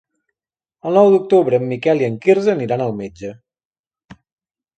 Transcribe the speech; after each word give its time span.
El 0.91 0.95
nou 0.99 1.09
d'octubre 1.15 1.59
en 1.63 1.67
Miquel 1.73 2.01
i 2.01 2.07
en 2.07 2.15
Quirze 2.25 2.53
aniran 2.55 2.85
al 2.87 2.97
metge. 3.03 3.31